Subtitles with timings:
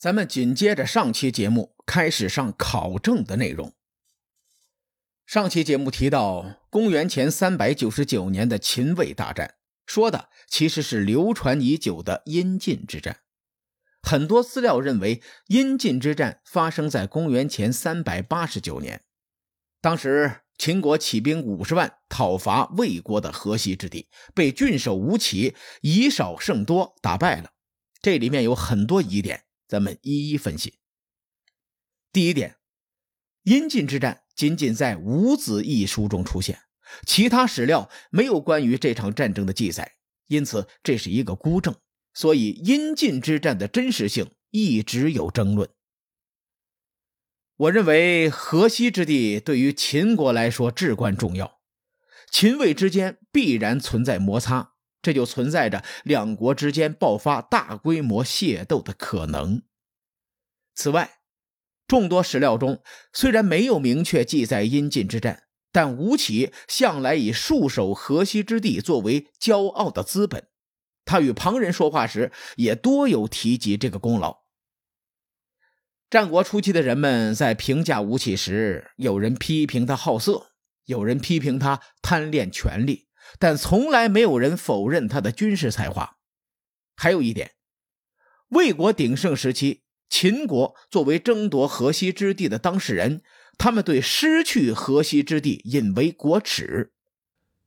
[0.00, 3.74] 咱们紧接着上期节目开始上考证的内容。
[5.26, 13.18] 上期节目提到，公元前三百九十九年的秦魏大战，说的其实是流传已久的阴晋之战。
[14.00, 19.02] 很多资料认为，阴晋之战发生在公元前三百八十九年，
[19.82, 27.50] 当时秦国起兵五十万讨伐魏国的河西之地，被郡守吴起以少胜多打败了。
[28.00, 29.44] 这里面有很多疑点。
[29.70, 30.80] 咱们一一分析。
[32.12, 32.56] 第一点，
[33.44, 36.62] 阴晋之战仅仅在《五子》一书中出现，
[37.06, 39.94] 其他史料没有关于这场战争的记载，
[40.26, 41.76] 因此这是一个孤证。
[42.12, 45.70] 所以，阴晋之战的真实性一直有争论。
[47.54, 51.60] 我认为河西之地对于秦国来说至关重要，
[52.32, 54.69] 秦魏之间必然存在摩擦。
[55.02, 59.62] 这就存在着两国之间爆发大规模械斗的可能。
[60.74, 61.18] 此外，
[61.86, 62.82] 众多史料中
[63.12, 70.48] 虽然没有明确记载阴晋之战，但吴起向来以戍守河西之地作为骄傲的资本。
[71.04, 74.42] 他与旁人说话时也多有提及这个功劳。
[76.08, 80.52] 战国初期的人们在评价吴起时，有人批评他好色，
[80.86, 83.09] 有人批评他贪恋权力。
[83.38, 86.16] 但从来没有人否认他的军事才华。
[86.96, 87.52] 还有一点，
[88.48, 93.22] 魏国鼎盛时期，秦国作为争夺河西之地的当事人，
[93.56, 96.92] 他们对失去河西之地引为国耻。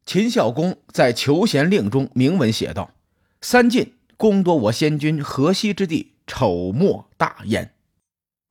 [0.05, 2.93] 秦孝公在《求贤令》中明文写道
[3.41, 7.72] ：“三晋攻夺我先君河西之地，丑莫大焉。”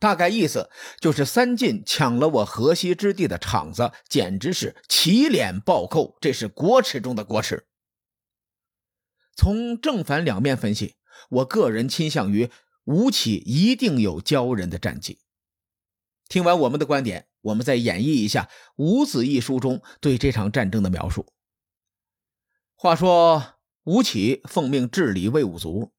[0.02, 7.68] 大概意思就是三晋抢了我河西之地的场子，简直是起脸暴扣，这是国耻中的国耻。
[9.36, 10.96] 从正反两面分析，
[11.30, 12.50] 我个人倾向于
[12.82, 15.20] 吴起一定有骄人的战绩。
[16.28, 18.50] 听完我们的观点，我们再演绎一下
[18.82, 21.32] 《伍子》一书中对这场战争的描述。
[22.74, 25.92] 话说吴起奉命治理魏武卒，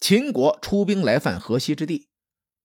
[0.00, 2.08] 秦国出兵来犯河西之地。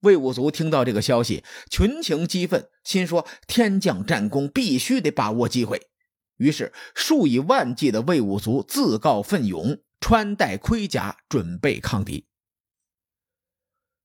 [0.01, 5.87] 魏武卒听到这个消息，群情激愤，心说天降战功，必须得把握机会。
[6.37, 12.27] 于是数以万计的魏武卒自告奋勇，穿戴盔甲，准备抗敌。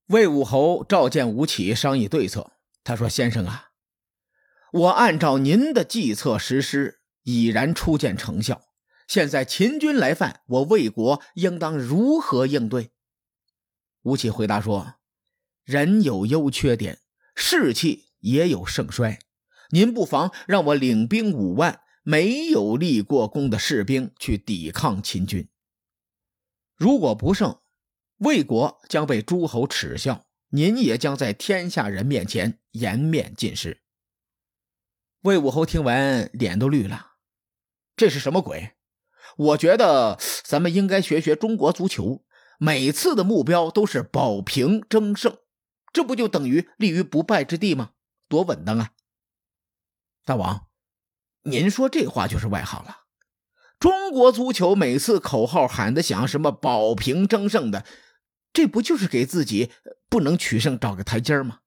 [0.06, 2.52] 魏武侯召见吴起，商议对策。
[2.82, 3.72] 他说：“先生啊，
[4.72, 8.62] 我按照您的计策实施，已然初见成效。
[9.06, 12.92] 现在秦军来犯，我魏国应当如何应对？”
[14.02, 14.94] 吴起回答说。
[15.64, 16.98] 人有优缺点，
[17.34, 19.18] 士气也有盛衰。
[19.70, 25.48] 您不妨让我领兵五万，没有立过功的士兵去抵抗秦军。
[26.76, 27.60] 如果不胜，
[28.18, 33.82] 魏国将被诸侯耻笑，您也将在天下人面前颜面尽失。
[35.22, 37.12] 魏武侯听完，脸都绿了。
[37.96, 38.72] 这是什么鬼？
[39.36, 42.24] 我觉得咱们应该学学中国足球，
[42.58, 45.38] 每次的目标都是保平争胜。
[45.92, 47.90] 这不就等于立于不败之地吗？
[48.28, 48.90] 多稳当啊！
[50.24, 50.68] 大王，
[51.42, 53.00] 您说这话就是外行了。
[53.78, 57.84] 中国足球每次口号喊的响，什么保平争胜的，
[58.52, 59.72] 这不就是给自己
[60.08, 61.58] 不能取胜找个台阶吗？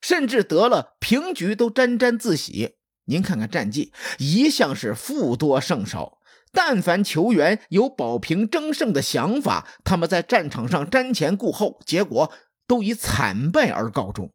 [0.00, 2.76] 甚至得了平局都沾沾自喜。
[3.04, 6.18] 您看看战绩，一向是负多胜少。
[6.52, 12.32] 但凡球员有保平争胜的想法，他们在战场上瞻前顾后，结果。
[12.66, 14.32] 都以惨败而告终。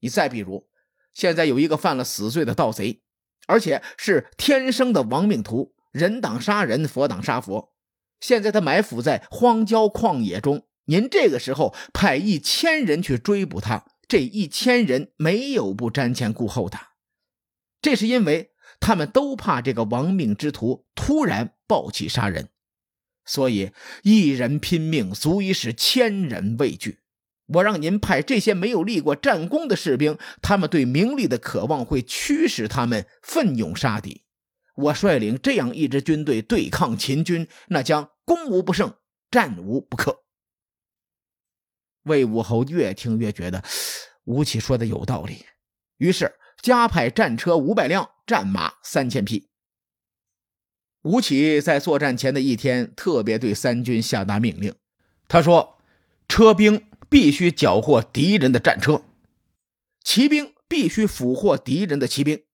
[0.00, 0.68] 你再比如，
[1.12, 3.02] 现在有一个犯了死罪的盗贼，
[3.46, 7.74] 而且是天生的亡命徒，人挡杀人，佛挡杀佛。
[8.20, 16.78] 现在他埋伏在荒郊旷野中，您这个时候派一千人去追捕他，这一千人没有不瞻前顾后的。
[17.82, 22.50] 这是因为他们都怕这个亡命之徒突然暴起杀人，
[23.24, 23.72] 所以
[24.02, 26.99] 一人拼命足以使千人畏惧。
[27.54, 34.22] 我让您派这些没有立过战功的士兵，他们对名利的渴望会驱使他们奋勇杀敌。
[34.76, 38.94] 我率领这样一支军队对抗秦军，那将攻无不胜，
[39.30, 40.22] 战无不克。
[42.04, 43.62] 魏武侯越听越觉得
[44.24, 45.44] 吴起说的有道理，
[45.98, 49.48] 于是加派战车五百辆，战马三千匹。
[51.02, 54.74] 吴起在作战前的一天，特别对三军下达命令，
[55.26, 55.78] 他说
[56.28, 59.02] ：“车兵。”必须缴获敌人的战车，
[60.02, 62.44] 骑兵必须俘获敌人的骑兵，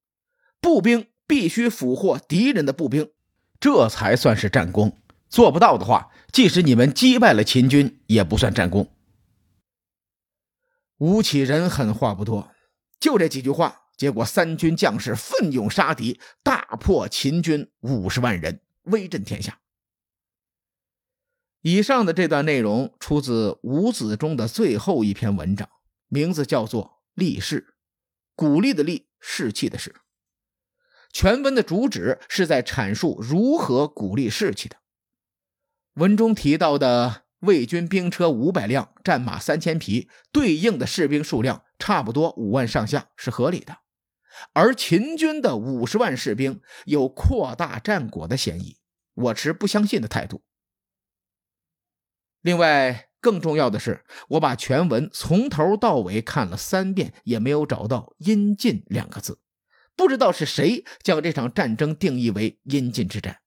[0.60, 3.10] 步兵必须俘获敌人的步兵，
[3.60, 4.98] 这才算是战功。
[5.28, 8.90] 做不到的话，即使你们击败了秦军，也不算战功。
[10.96, 12.50] 吴起人狠话不多，
[12.98, 19.58] 就这几句话，结果三军将士奋勇杀敌，大破秦军五十万人，威震天下。
[21.66, 25.68] 以上的这段内容出自伍子中的最后一篇文章，
[26.06, 26.84] 名字叫做
[27.14, 27.60] 《立士》，
[28.36, 29.92] 鼓励的励，士气的士。
[31.12, 34.76] 全文的主旨是在阐述如何鼓励士气的。
[35.94, 43.78] 文中提到的魏军兵车五百辆，战马三千匹，对应的士兵数量差不多五万上下，是合理的。
[44.52, 48.76] 而秦军的五十万士兵有扩大战果的嫌疑，
[49.14, 50.44] 我持不相信的态度。
[52.46, 59.40] 另外，更重要的是，我把全文从头到尾看了三遍，也没有找到“阴晋”两个字，
[59.96, 63.40] 不知道是谁将这场战争定义为阴晋之战。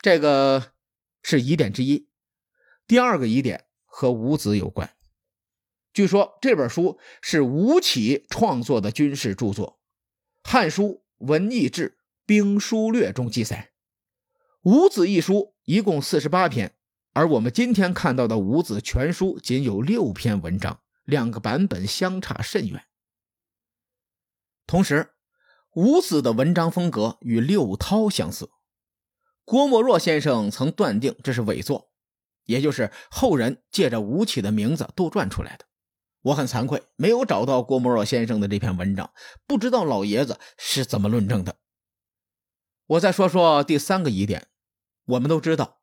[0.00, 0.72] 这个
[1.22, 2.08] 是疑点之一。
[2.88, 4.96] 第二个疑点和伍子有关。
[5.92, 9.78] 据说这本书是吴起创作的军事著作，
[10.50, 11.90] 《汉书·文艺志·
[12.26, 13.70] 兵书略》中记载，
[14.62, 16.74] 伍子一书一共四十八篇。
[17.18, 22.84] 而我们今天看到的《五子全书》仅有六篇文章，两个版本相差甚远。
[24.68, 25.14] 同时，
[25.74, 28.50] 五子的文章风格与六韬相似。
[29.44, 31.90] 郭沫若先生曾断定这是伪作，
[32.44, 35.64] 也就是后人借着吴起的名字杜撰出来的。
[36.20, 39.10] 我很惭愧，没有找到郭沫若先生的这篇文章，
[39.44, 41.56] 不知道老爷子是怎么论证的。
[42.86, 44.46] 我再说说第三个疑点，
[45.06, 45.77] 我们都知道。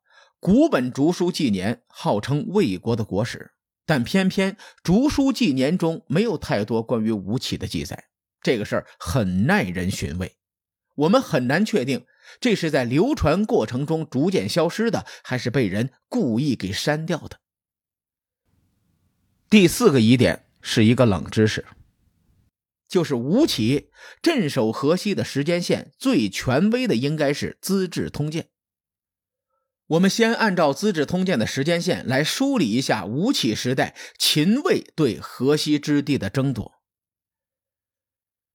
[0.46, 3.50] 古本《竹书纪年》号称魏国的国史，
[3.84, 4.52] 但偏偏
[4.84, 8.04] 《竹书纪年》中没有太多关于吴起的记载，
[8.40, 10.36] 这个事儿很耐人寻味。
[10.94, 12.06] 我们很难确定
[12.38, 17.40] 这是在流传过程中逐渐消失的，还是被人故意给删掉的。
[19.50, 21.66] 第四个疑点是一个冷知识，
[22.86, 23.90] 就是吴起
[24.22, 28.44] 镇守河西的时间线最权威的应该是《资治通鉴》。
[29.88, 36.72] 我们先按照《资治通鉴》的时间线来梳理一下吴起时代秦魏对河西之地的争夺。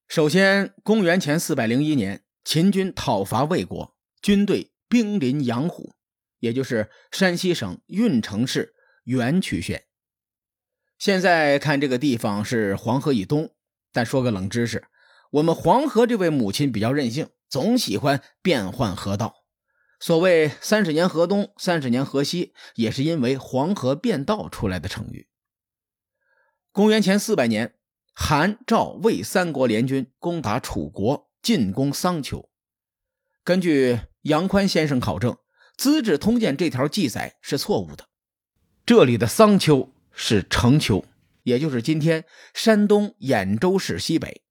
[0.09, 5.95] 首先，公元前四百零一年，秦军讨伐魏国，军队兵临阳虎，
[6.39, 8.73] 也就是山西省运城市
[9.05, 9.85] 垣曲县。
[10.99, 13.55] 现在看这个地方是黄河以东，
[13.93, 14.83] 但说个冷知识，
[15.31, 19.40] 我们黄河这位母亲比较任性，总喜欢变换河道。
[20.01, 25.27] 所谓“三十年河东，三十年河西”，也是因为黄河变道出来的成语。
[26.71, 27.75] 公元前四百年，
[28.15, 32.49] 韩、赵、魏三国联军攻打楚国，进攻桑丘。
[33.43, 35.33] 根据杨宽先生考证，
[35.77, 38.09] 《资治通鉴》这条记载是错误的。
[38.83, 41.05] 这里的桑丘是城丘，
[41.43, 42.25] 也就是今天
[42.55, 44.41] 山东兖州市西北。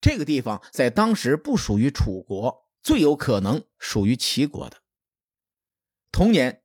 [0.00, 4.79] 这个地方在当时不属于楚国，最有可能属于齐国的。
[6.12, 6.52] 同年，《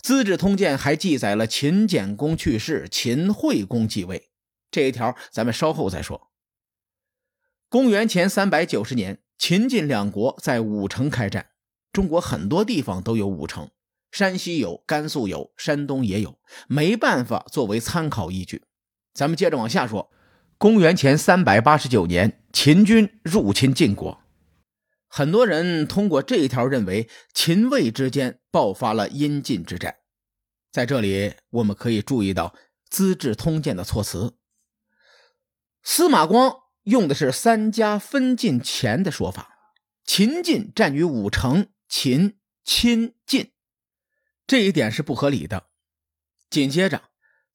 [0.00, 4.30] 资治通鉴》还记载了秦简公去世，秦惠公继位。
[4.70, 6.32] 这一条咱们稍后再说。
[7.68, 11.50] 公元前三百九十年，秦晋两国在武城开战。
[11.92, 13.70] 中国很多地方都有武城，
[14.10, 18.64] 山西有，甘肃有，山东也有，没办法作为参考依据。
[19.12, 20.10] 咱们接着往下说。
[20.56, 24.23] 公元前三百八十九年，秦军入侵晋国。
[25.16, 29.98] 很多人通过这一条认为秦魏之间爆发了阴晋之战，
[30.72, 32.48] 在这里我们可以注意到
[32.90, 34.36] 《资治通鉴》的措辞。
[35.84, 36.52] 司马光
[36.82, 39.56] 用的是“三家分晋前”的说法，
[40.04, 43.52] 秦晋战于武城，秦亲晋，
[44.48, 45.68] 这一点是不合理的。
[46.50, 46.98] 紧接着，《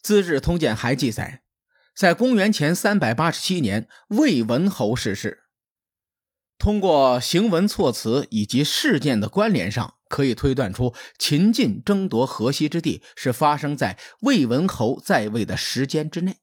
[0.01, 1.43] 资治通鉴》还记载，
[1.93, 5.38] 在公元前三百八十七年，魏文侯逝世。
[6.59, 16.35] 通过行文措辞以及事件的关联上，可以推断出秦晋争夺河西之地是发生在魏文侯在位的时间之内。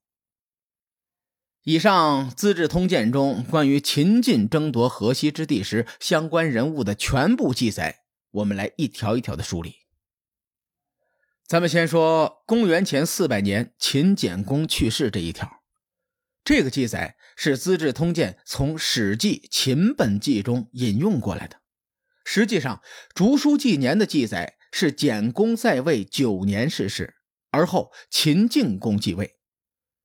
[1.64, 9.74] 以上《资治通鉴》中关于秦晋争夺河西之地时相关人物的全部记载，我们来一条一条的梳理。
[11.46, 15.55] 咱们先说公元前四百年秦简公去世这一条，
[16.46, 17.16] 这个记载。
[17.38, 21.60] 是《资治通鉴》从《史记·秦本纪》中引用过来的。
[22.24, 22.76] 实际上，
[23.14, 27.16] 《竹书纪年》的记载是简公在位九年逝世，
[27.50, 29.36] 而后秦敬公继位，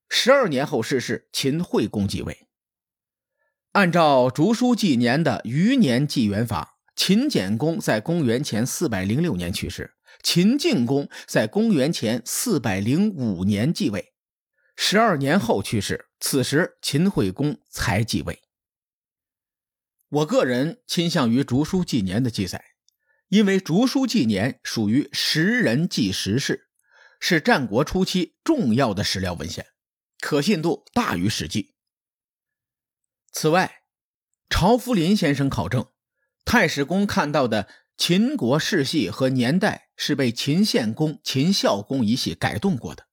[0.10, 2.50] 十二年后逝世，秦惠公继位。
[3.72, 14.12] 按照《竹书纪年》的余年纪元法，秦简公在公元前四百零六年去世，秦敬公在公元前四百零五年继位。
[14.76, 18.42] 十二年后去世，此时秦惠公才继位。
[20.08, 22.64] 我个人倾向于《竹书纪年》的记载，
[23.30, 26.70] 因为《竹书纪年》属于时人记时事，
[27.20, 29.66] 是战国初期重要的史料文献，
[30.20, 31.64] 可信度大于《史记》。
[33.32, 33.84] 此外，
[34.50, 35.88] 朝福林先生考证，
[36.46, 43.08] 太史公看到的秦国世系和年代是被秦献公、秦孝公一系改动过的。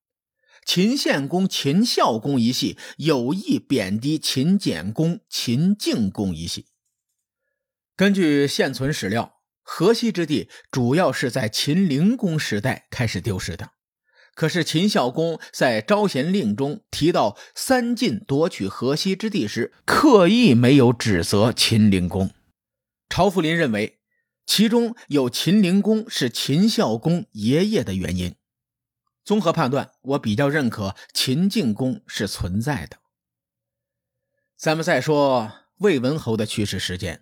[0.71, 6.67] 秦献公、秦孝公一系有意贬低秦简公、秦敬公一系。
[7.95, 13.71] 根据现存史料，河西之地主要是在秦灵公时代开始丢失的。
[14.35, 22.29] 可是秦孝公在招贤令中提到三晋夺取河西之地时，刻意没有指责秦灵公。
[23.09, 23.97] 朝福林认为，
[24.45, 28.35] 其中有秦灵公是秦孝公爷爷的原因。
[29.29, 32.97] 综合判断，我比较认可秦晋公是存在的。
[34.57, 37.17] 咱们再说魏文侯的去世时间。《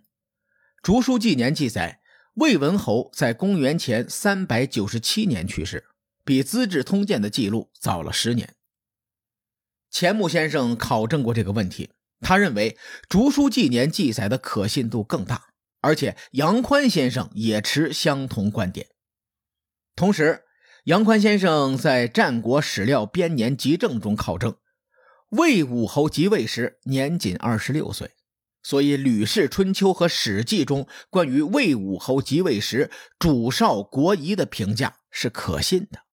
[0.82, 2.00] 竹书纪年》记载，
[2.36, 5.90] 魏文侯在公元前三百九十七年去世，
[6.24, 8.56] 比《资治通鉴》的记录早了十年。
[9.92, 12.72] 钱穆先生考证过这个问题，他认为
[13.10, 15.50] 《竹书纪年》记载的可信度更大，
[15.82, 18.88] 而且杨宽先生也持相同观点。
[19.94, 20.46] 同时，
[20.88, 24.56] 杨宽先生在《战国史料编年集证》中考证，
[25.32, 28.12] 魏武侯即位时年仅二十六岁。
[28.63, 32.89] 所以，《吕氏春秋》和《史记》中关于魏武侯即位时
[33.20, 36.03] 主少国疑的评价是可信的。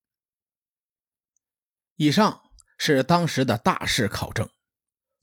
[1.95, 2.41] 以上
[2.77, 4.49] 是当时的大事考证，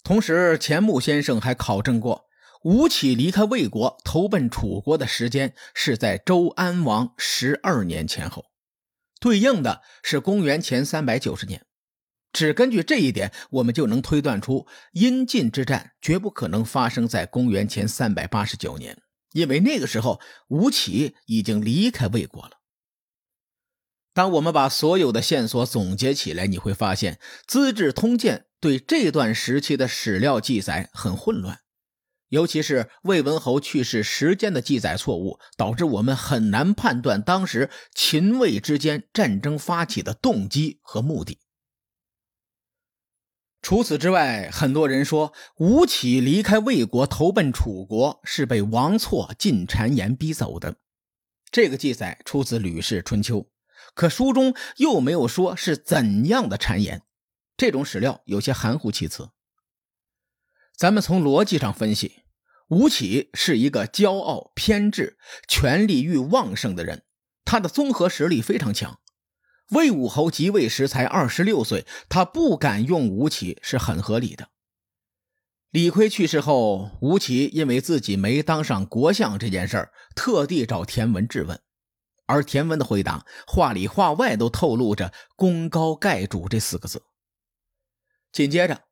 [0.01, 2.23] 同时钱穆先生还考证过
[2.63, 8.45] 吴起离开魏国投奔楚国的时间是在周安王十二年前后，
[9.21, 11.65] 对应的是公元前三百九十年。
[12.33, 19.01] 只根据这一点，我们就能推断出阴晋之战绝不可能发生在公元前三百八十九年，
[19.33, 22.61] 因为那个时候吴起已经离开魏国了。
[24.13, 27.13] 当我们把所有的线索总结起来，你会发现
[27.47, 31.60] 《资治通鉴》对这段时期的史料记载很混乱，
[32.31, 41.39] 尤其是魏文侯去世时间的记载错误，导致我们很难判断当时秦魏之间战争发起的动机和目的。
[43.61, 50.77] 除此之外，很多人说吴起离开魏国投奔楚国是被王错进谗言逼走的。
[51.51, 53.39] 这个记载出自《吕氏春秋》，
[53.93, 57.03] 可书中又没有说是怎样的谗言，
[57.57, 59.31] 这种史料有些含糊其辞。
[60.75, 62.20] 咱们从逻辑上分析，
[62.71, 67.03] 吴起是一个骄傲、偏执、权力欲旺盛的人，
[67.43, 69.01] 他的综合实力非常强。
[69.71, 74.51] 魏武侯即位时才二十六岁，他不敢用吴起是很合理的。
[75.71, 81.59] 李悝去世后，吴起因为自己没当上国相这件事儿，特地找田文质问，
[82.25, 87.03] 而田文的回答话里话外都透露着“功高盖主”这四个字。
[88.31, 88.83] 紧接着，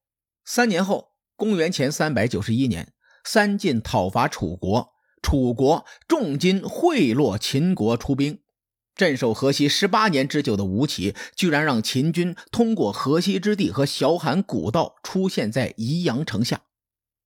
[0.44, 2.92] 三年后，公元前三百九十一年，
[3.32, 8.40] 三晋讨伐楚国，楚国重金贿赂秦国出兵。
[8.96, 16.62] 镇守河西十八年之久的吴起，居然让秦军通过河西之地和小罕古道出现在宜阳城下。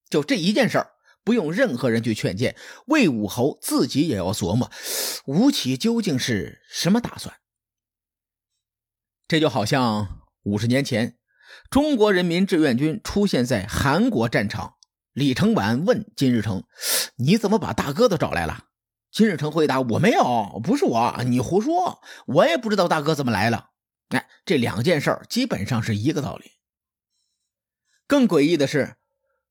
[0.09, 0.89] 就这一件事儿，
[1.23, 2.57] 不用任何人去劝谏，
[2.87, 4.69] 魏武侯自己也要琢磨，
[5.25, 7.33] 吴起究竟是什么打算。
[9.25, 11.15] 这就好像五十年前，
[11.69, 14.75] 中国人民志愿军出现在韩国战场，
[15.13, 16.63] 李承晚问金日成
[17.17, 18.65] ：“你怎么把大哥都找来了？”
[19.11, 23.69] 金日成回答：“我没有，不是我，你胡说，我也不知道大哥怎么来了。”
[24.09, 26.53] 哎，这两件事基本上是一个道理。
[28.07, 28.95] 更诡异的是，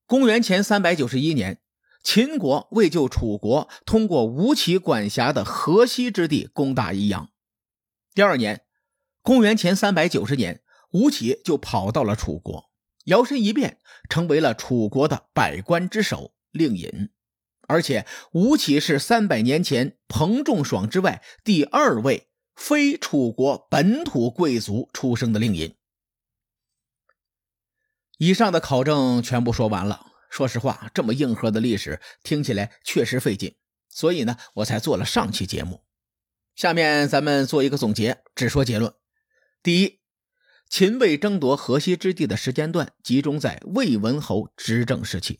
[0.06, 1.60] 公元前三百九十一年，
[2.02, 7.30] 秦国为救楚国，通过吴起管辖的河西之地攻打宜阳。
[8.14, 8.62] 第二年，
[9.22, 12.70] 公元前三百九十年，吴起就跑到了楚国，
[13.04, 13.78] 摇身一变
[14.08, 17.10] 成为了楚国的百官之首令尹。
[17.68, 25.74] 而且，吴起是三百年前彭仲爽之外第二位非楚国本土贵族出生的令尹。
[28.18, 30.06] 以上的考证全部说完了。
[30.30, 33.56] 说实话，这么硬核的历史听起来确实费劲，
[33.88, 35.84] 所以呢，我才做了上期节目。
[36.54, 38.94] 下面咱们做一个总结，只说结论：
[39.62, 40.00] 第一，
[40.72, 45.34] 秦魏争夺河西之地的时间段集中在魏文侯执政时期；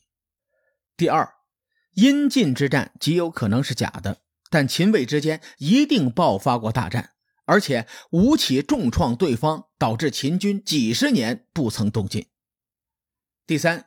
[0.95, 1.27] 第二。
[1.95, 4.21] 阴晋之战极有可能是假的，
[4.51, 7.13] 但秦魏之间一定爆发过大战，
[7.47, 12.27] 而且吴起重创对方，导致秦军几十年不曾动进。
[13.47, 13.87] 第三，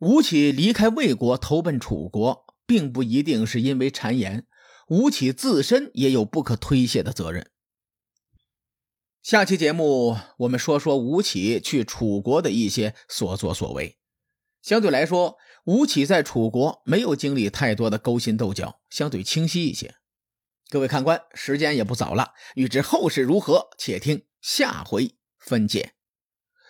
[0.00, 4.48] 吴起离开魏国投奔楚国，并不一定是因为谗言，
[4.88, 7.48] 吴起自身也有不可推卸的责任。
[9.28, 13.98] 下期节目我们说说吴起去楚国的一些所作所为。
[14.62, 19.96] 相对来说，吴起在楚国没有经历太多的勾心斗角，相对清晰一些。
[20.70, 25.92] 各位看官，时间也不早了，欲知后事如何，且听下回分解。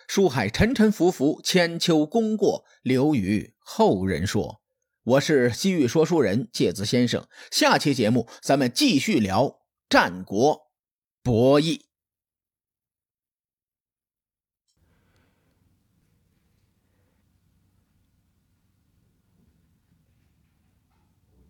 [0.05, 4.61] 书海沉沉浮浮，千秋功过留与后人说。
[5.03, 10.63] 我是西域说书人介子先生，下期节目咱们继续聊战国
[11.23, 11.83] 博弈。